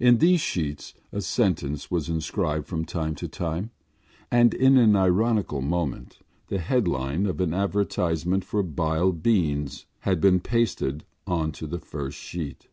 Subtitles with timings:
[0.00, 3.70] In these sheets a sentence was inscribed from time to time
[4.28, 10.40] and, in an ironical moment, the headline of an advertisement for Bile Beans had been
[10.40, 12.66] pasted on to the first sheet.